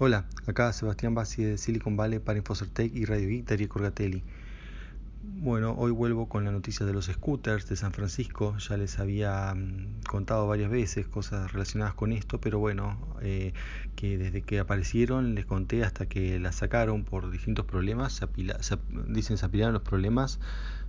[0.00, 4.24] Hola, acá Sebastián Bassi de Silicon Valley para Infocertec y Radio Darío Corgatelli.
[5.22, 8.56] Bueno, hoy vuelvo con la noticia de los scooters de San Francisco.
[8.58, 13.52] Ya les había mm, contado varias veces cosas relacionadas con esto, pero bueno, eh,
[13.94, 18.14] que desde que aparecieron les conté hasta que las sacaron por distintos problemas.
[18.14, 18.76] Se apila, se,
[19.06, 20.40] dicen se apilaron los problemas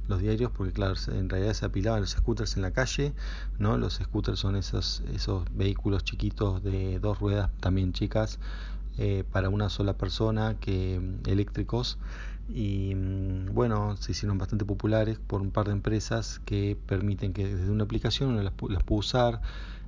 [0.08, 3.14] los diarios porque claro en realidad se apilaban los scooters en la calle
[3.58, 8.38] no los scooters son esos esos vehículos chiquitos de dos ruedas también chicas
[8.98, 11.98] eh, para una sola persona que mm, eléctricos
[12.48, 17.48] y mm, bueno se hicieron bastante populares por un par de empresas que permiten que
[17.48, 19.42] desde una aplicación uno las, las pueda usar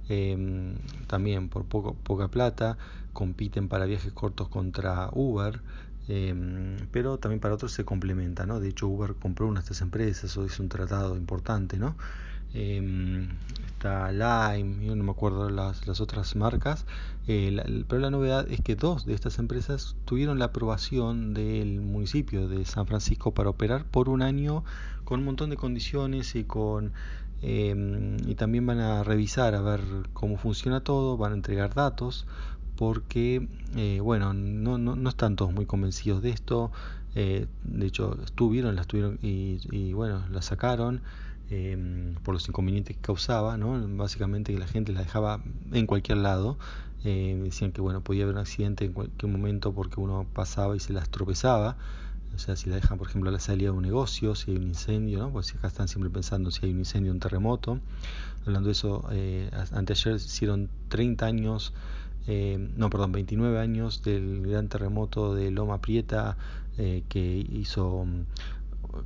[0.10, 0.76] eh,
[1.08, 2.78] también por poco, poca plata
[3.14, 5.62] compiten para viajes cortos contra Uber
[6.10, 8.60] eh, pero también para otros se complementa ¿no?
[8.60, 11.96] de hecho Uber compró una de estas empresas o hizo un tratado importante ¿no?
[12.54, 13.28] Eh,
[13.66, 16.86] está Lime, yo no me acuerdo las, las otras marcas,
[17.28, 22.48] eh, pero la novedad es que dos de estas empresas tuvieron la aprobación del municipio
[22.48, 24.64] de San Francisco para operar por un año
[25.04, 26.94] con un montón de condiciones y con
[27.42, 29.82] eh, y también van a revisar a ver
[30.14, 32.26] cómo funciona todo, van a entregar datos
[32.76, 36.72] porque eh, bueno no, no, no, están todos muy convencidos de esto.
[37.16, 41.02] Eh, de hecho estuvieron las tuvieron y, y bueno las sacaron
[41.50, 43.80] eh, por los inconvenientes que causaba, ¿no?
[43.98, 46.58] básicamente que la gente la dejaba en cualquier lado,
[47.04, 50.80] eh, decían que bueno podía haber un accidente en cualquier momento porque uno pasaba y
[50.80, 51.78] se las tropezaba,
[52.36, 54.58] o sea si la dejan por ejemplo a la salida de un negocio, si hay
[54.58, 55.30] un incendio, ¿no?
[55.32, 57.80] pues acá están siempre pensando si hay un incendio, un terremoto,
[58.46, 61.74] hablando de eso, eh, anteayer hicieron 30 años,
[62.28, 66.38] eh, no perdón, 29 años del gran terremoto de Loma Prieta
[66.78, 68.06] eh, que hizo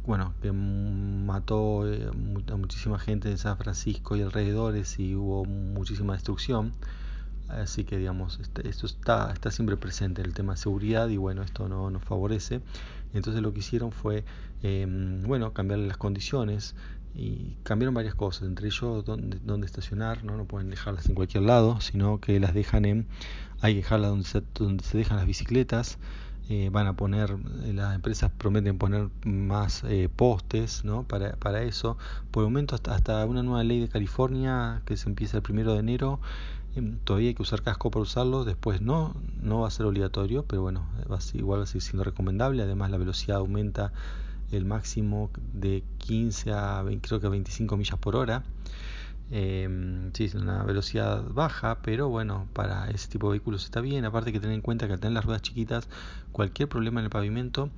[0.06, 2.10] bueno, que mató eh,
[2.52, 6.74] a muchísima gente en San Francisco y alrededores y hubo muchísima destrucción.
[7.48, 11.44] Así que, digamos, este, esto está, está siempre presente, el tema de seguridad, y bueno,
[11.44, 12.62] esto no nos favorece.
[13.14, 14.24] Entonces lo que hicieron fue,
[14.64, 14.86] eh,
[15.26, 16.76] bueno, cambiar las condiciones
[17.14, 20.38] y cambiaron varias cosas, entre ellos dónde, dónde estacionar, ¿no?
[20.38, 23.08] no pueden dejarlas en cualquier lado, sino que las dejan en,
[23.60, 25.98] hay que dejarlas donde se, donde se dejan las bicicletas,
[26.50, 31.04] eh, van a poner, eh, las empresas prometen poner más eh, postes ¿no?
[31.04, 31.98] para, para eso.
[32.32, 35.74] Por el momento hasta, hasta una nueva ley de California que se empieza el primero
[35.74, 36.20] de enero,
[36.76, 40.44] eh, todavía hay que usar casco para usarlo, después no, no va a ser obligatorio,
[40.44, 43.92] pero bueno, va a igual va a seguir siendo recomendable, además la velocidad aumenta
[44.52, 48.44] el máximo de 15 a 20, creo que a 25 millas por hora.
[49.34, 54.04] Eh, sí, es una velocidad baja, pero bueno, para ese tipo de vehículos está bien.
[54.04, 55.88] Aparte que tener en cuenta que al tener las ruedas chiquitas,
[56.34, 57.70] cualquier problema en el pavimento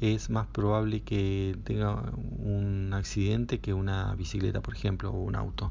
[0.00, 5.70] es más probable que tenga un accidente que una bicicleta, por ejemplo, o un auto.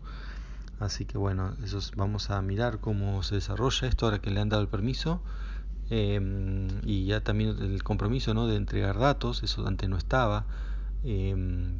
[0.79, 4.41] Así que bueno, eso es, vamos a mirar cómo se desarrolla esto ahora que le
[4.41, 5.21] han dado el permiso.
[5.89, 6.21] Eh,
[6.85, 8.47] y ya también el compromiso ¿no?
[8.47, 10.45] de entregar datos, eso antes no estaba
[11.03, 11.35] eh,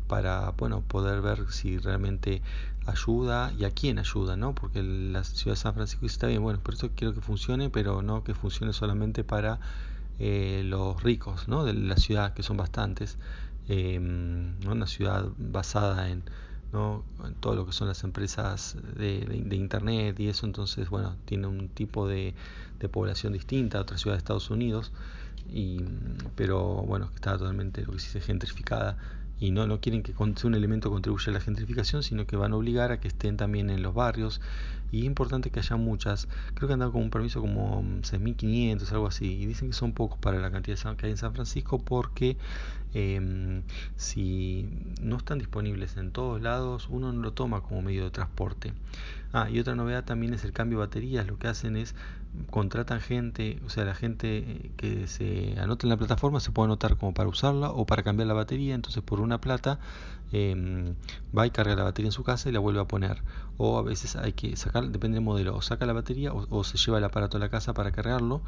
[0.07, 2.41] para bueno, poder ver si realmente
[2.85, 4.55] ayuda y a quién ayuda, ¿no?
[4.55, 8.01] Porque la ciudad de San Francisco está bien, bueno, por eso quiero que funcione, pero
[8.01, 9.59] no que funcione solamente para
[10.19, 11.63] eh, los ricos, ¿no?
[11.63, 13.17] De la ciudad, que son bastantes,
[13.69, 14.71] eh, ¿no?
[14.71, 16.23] Una ciudad basada en,
[16.73, 17.03] ¿no?
[17.25, 21.47] en todo lo que son las empresas de, de, internet y eso, entonces, bueno, tiene
[21.47, 22.33] un tipo de,
[22.79, 24.91] de población distinta a otras ciudades de Estados Unidos
[25.49, 25.83] y,
[26.35, 28.97] pero bueno, está totalmente lo que se dice gentrificada.
[29.39, 32.57] Y no, no quieren que un elemento contribuya a la gentrificación, sino que van a
[32.57, 34.39] obligar a que estén también en los barrios.
[34.91, 38.91] Y es importante que haya muchas, creo que han dado con un permiso como 6.500,
[38.91, 41.79] algo así, y dicen que son pocos para la cantidad que hay en San Francisco
[41.79, 42.37] porque
[42.93, 43.61] eh,
[43.95, 44.69] si
[45.01, 48.73] no están disponibles en todos lados, uno no lo toma como medio de transporte.
[49.33, 51.95] Ah, y otra novedad también es el cambio de baterías, lo que hacen es
[52.49, 56.95] contratan gente, o sea, la gente que se anota en la plataforma se puede anotar
[56.97, 59.79] como para usarla o para cambiar la batería, entonces por una plata
[60.31, 60.93] eh,
[61.37, 63.21] va y carga la batería en su casa y la vuelve a poner.
[63.57, 66.63] O a veces hay que sacar, depende del modelo, o saca la batería o, o
[66.63, 68.41] se lleva el aparato a la casa para cargarlo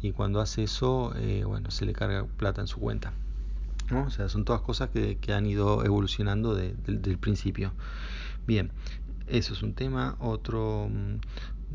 [0.00, 3.12] y cuando hace eso, eh, bueno, se le carga plata en su cuenta.
[3.90, 4.04] ¿No?
[4.04, 7.72] O sea, son todas cosas que, que han ido evolucionando de, de, del principio.
[8.46, 8.70] Bien,
[9.26, 10.16] eso es un tema.
[10.20, 10.88] Otro,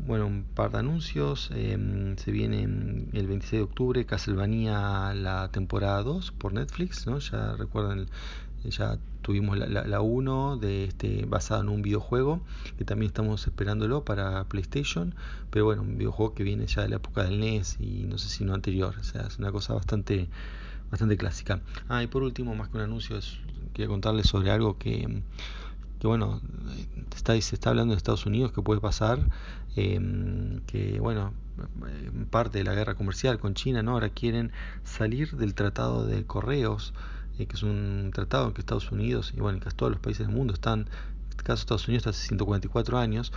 [0.06, 1.50] bueno, un par de anuncios.
[1.54, 7.18] Eh, se viene el 26 de octubre Castlevania la temporada 2 por Netflix, ¿no?
[7.18, 8.06] Ya recuerdan,
[8.64, 12.40] ya tuvimos la 1 de este, basada en un videojuego
[12.78, 15.14] que también estamos esperándolo para PlayStation,
[15.50, 18.28] pero bueno, un videojuego que viene ya de la época del NES y no sé
[18.28, 20.28] si no anterior, o sea, es una cosa bastante
[20.90, 21.60] bastante clásica.
[21.88, 23.38] Ah, y por último, más que un anuncio, es,
[23.88, 25.22] contarles sobre algo que
[26.00, 26.40] que bueno,
[27.14, 29.20] está, se está hablando de Estados Unidos que puede pasar,
[29.76, 30.00] eh,
[30.66, 31.34] que bueno,
[32.30, 33.92] parte de la guerra comercial con China, ¿no?
[33.92, 34.50] Ahora quieren
[34.82, 36.94] salir del tratado de correos,
[37.36, 40.34] que es un tratado en que Estados Unidos y bueno, casi todos los países del
[40.34, 43.32] mundo están, en este caso Estados Unidos hace 144 años,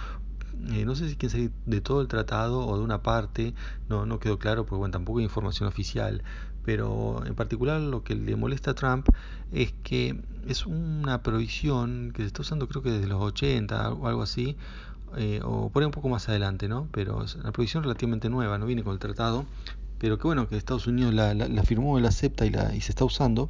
[0.71, 3.53] eh, no sé si quieren salir de todo el tratado o de una parte,
[3.89, 6.23] no, no quedó claro porque bueno, tampoco hay información oficial,
[6.63, 9.07] pero en particular lo que le molesta a Trump
[9.51, 14.07] es que es una provisión que se está usando creo que desde los 80 o
[14.07, 14.55] algo así,
[15.17, 16.87] eh, o por ahí un poco más adelante, ¿no?
[16.91, 19.45] Pero es una provisión relativamente nueva, no viene con el tratado,
[19.99, 22.81] pero que bueno, que Estados Unidos la, la, la firmó, la acepta y, la, y
[22.81, 23.49] se está usando,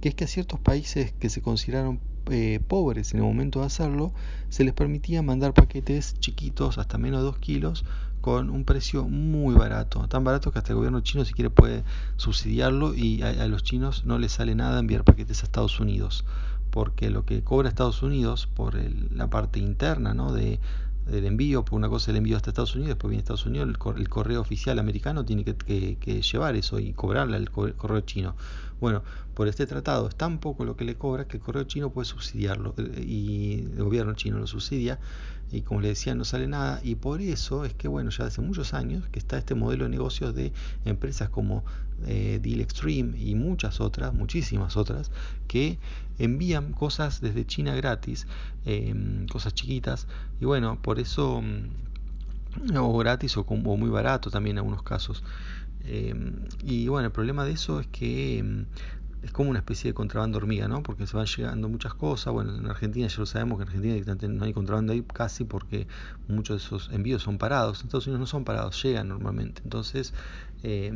[0.00, 3.66] que es que a ciertos países que se consideraron eh, pobres en el momento de
[3.66, 4.12] hacerlo,
[4.48, 7.84] se les permitía mandar paquetes chiquitos, hasta menos de 2 kilos,
[8.20, 11.82] con un precio muy barato, tan barato que hasta el gobierno chino si quiere puede
[12.16, 16.24] subsidiarlo y a, los chinos no les sale nada enviar paquetes a Estados Unidos,
[16.70, 20.32] porque lo que cobra Estados Unidos por el, la parte interna ¿no?
[20.32, 20.60] de,
[21.06, 23.78] del envío, por una cosa el envío hasta Estados Unidos, después viene Estados Unidos, el,
[23.78, 28.36] cor el correo oficial americano tiene que, llevar eso y cobrarle al correo chino.
[28.80, 29.02] Bueno,
[29.34, 32.06] por este tratado es tan poco lo que le cobra que el correo chino puede
[32.06, 34.98] subsidiarlo y el gobierno chino lo subsidia
[35.52, 38.40] y como le decía no sale nada y por eso es que bueno ya hace
[38.40, 40.52] muchos años que está este modelo de negocios de
[40.84, 41.62] empresas como
[42.06, 45.12] eh, Deal Extreme y muchas otras, muchísimas otras
[45.46, 45.78] que
[46.18, 48.26] envían cosas desde China gratis,
[48.64, 48.94] eh,
[49.30, 50.08] cosas chiquitas
[50.40, 55.22] y bueno por eso mm, o gratis o, o muy barato también en algunos casos.
[55.84, 56.14] Eh,
[56.62, 58.64] y bueno, el problema de eso es que eh,
[59.22, 60.82] es como una especie de contrabando hormiga, ¿no?
[60.82, 62.32] Porque se van llegando muchas cosas.
[62.32, 65.86] Bueno, en Argentina ya lo sabemos que en Argentina no hay contrabando ahí casi porque
[66.26, 67.80] muchos de esos envíos son parados.
[67.80, 69.62] En Estados Unidos no son parados, llegan normalmente.
[69.64, 70.12] Entonces,
[70.64, 70.92] eh,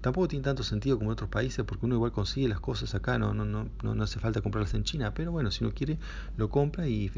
[0.00, 3.18] tampoco tiene tanto sentido como en otros países porque uno igual consigue las cosas acá,
[3.18, 5.12] no, no, no, no hace falta comprarlas en China.
[5.12, 5.98] Pero bueno, si uno quiere,
[6.38, 7.10] lo compra y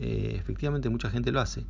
[0.00, 1.64] eh, efectivamente mucha gente lo hace.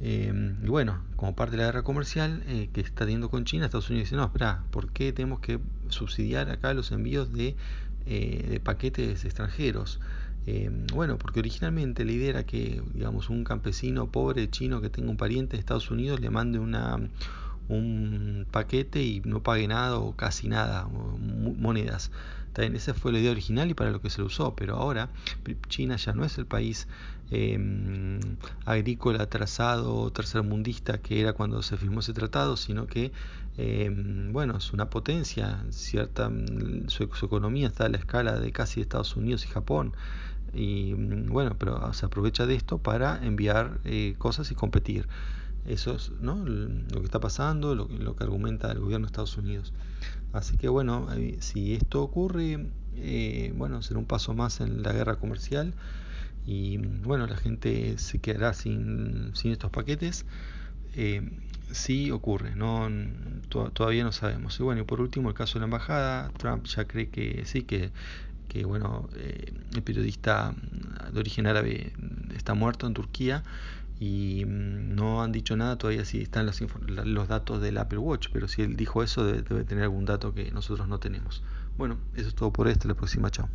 [0.00, 3.66] Eh, y bueno, como parte de la guerra comercial eh, que está teniendo con China,
[3.66, 7.56] Estados Unidos dice, no, espera, ¿por qué tenemos que subsidiar acá los envíos de,
[8.06, 10.00] eh, de paquetes extranjeros?
[10.46, 15.10] Eh, bueno, porque originalmente la idea era que, digamos, un campesino pobre chino que tenga
[15.10, 16.98] un pariente en Estados Unidos le mande una,
[17.68, 22.10] un paquete y no pague nada o casi nada, monedas.
[22.56, 25.10] Esa fue la idea original y para lo que se lo usó, pero ahora
[25.68, 26.86] China ya no es el país
[27.32, 27.58] eh,
[28.64, 33.10] agrícola atrasado tercermundista que era cuando se firmó ese tratado, sino que
[33.56, 33.90] eh,
[34.30, 36.30] bueno, es una potencia, cierta
[36.88, 39.92] su, su, economía está a la escala de casi Estados Unidos y Japón.
[40.52, 45.08] Y bueno, pero se aprovecha de esto para enviar eh, cosas y competir.
[45.66, 46.44] Eso es ¿no?
[46.44, 49.72] lo que está pasando, lo, lo, que argumenta el gobierno de Estados Unidos.
[50.32, 51.08] Así que bueno,
[51.40, 52.66] si esto ocurre,
[52.96, 55.74] eh, bueno, será un paso más en la guerra comercial
[56.46, 60.26] y bueno, la gente se quedará sin, estos paquetes.
[60.96, 61.30] Eh,
[61.72, 62.88] sí ocurre, no,
[63.48, 64.58] to todavía no sabemos.
[64.60, 67.62] Y bueno, y por último, el caso de la embajada, Trump ya cree que sí,
[67.62, 67.90] que,
[68.48, 70.54] que bueno, eh, el periodista
[71.12, 71.92] de origen árabe
[72.36, 73.42] está muerto en Turquía
[74.04, 78.48] y no han dicho nada todavía si están los, los datos del Apple Watch, pero
[78.48, 81.42] si él dijo eso debe, debe tener algún dato que nosotros no tenemos.
[81.78, 83.48] Bueno, eso es todo por esto, la próxima, chao.